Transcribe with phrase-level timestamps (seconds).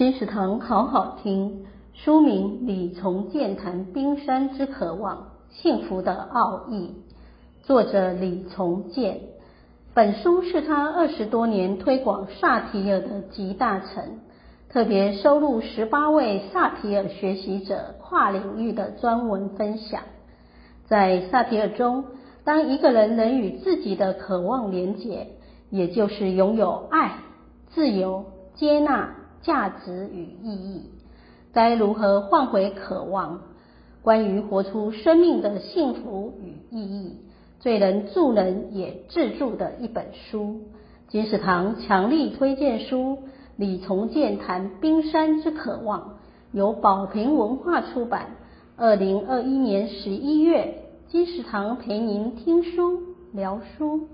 [0.00, 6.94] 金石堂好好听，书名《李从建谈冰山之渴望：幸福的奥义》，
[7.66, 9.20] 作者李从建。
[9.92, 14.20] 本书是他二十多年推广萨提尔的集大成，
[14.70, 20.00] 特别收录十八位萨提尔学习者跨领域的专文分享。
[20.86, 22.06] 在萨提尔中，
[22.42, 25.26] 当一个人能与自己的渴望连结，
[25.68, 27.18] 也就是拥有爱、
[27.68, 28.24] 自由、
[28.54, 29.16] 接纳。
[29.42, 30.90] 价值与意义，
[31.52, 33.40] 该如何换回渴望？
[34.02, 37.16] 关于活出生命的幸福与意义，
[37.58, 40.62] 最能助人也自助的一本书。
[41.08, 42.96] 金石堂强力推荐书
[43.56, 46.00] 《李从建谈冰山之渴望》，
[46.52, 48.36] 由宝瓶文化出版。
[48.76, 54.08] 二零二一年十一月，金石堂陪您听书聊书。